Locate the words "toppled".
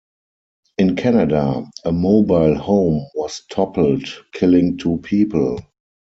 3.51-4.07